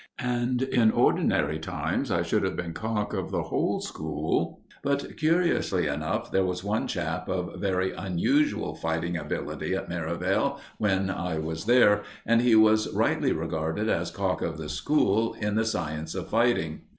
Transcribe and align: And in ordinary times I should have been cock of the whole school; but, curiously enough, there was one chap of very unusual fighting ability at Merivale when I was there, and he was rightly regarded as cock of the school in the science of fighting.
And 0.17 0.63
in 0.63 0.89
ordinary 0.89 1.59
times 1.59 2.09
I 2.09 2.23
should 2.23 2.41
have 2.41 2.55
been 2.57 2.73
cock 2.73 3.13
of 3.13 3.29
the 3.29 3.43
whole 3.43 3.81
school; 3.81 4.63
but, 4.81 5.15
curiously 5.15 5.85
enough, 5.85 6.31
there 6.31 6.43
was 6.43 6.63
one 6.63 6.87
chap 6.87 7.29
of 7.29 7.59
very 7.61 7.91
unusual 7.91 8.73
fighting 8.73 9.15
ability 9.15 9.75
at 9.75 9.89
Merivale 9.89 10.59
when 10.79 11.11
I 11.11 11.37
was 11.37 11.65
there, 11.65 12.01
and 12.25 12.41
he 12.41 12.55
was 12.55 12.91
rightly 12.91 13.31
regarded 13.31 13.89
as 13.89 14.09
cock 14.09 14.41
of 14.41 14.57
the 14.57 14.69
school 14.69 15.35
in 15.35 15.53
the 15.53 15.65
science 15.65 16.15
of 16.15 16.29
fighting. 16.29 16.81